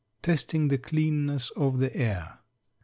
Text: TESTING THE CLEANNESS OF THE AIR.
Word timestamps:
TESTING 0.23 0.69
THE 0.69 0.79
CLEANNESS 0.79 1.51
OF 1.55 1.77
THE 1.77 1.95
AIR. 1.95 2.39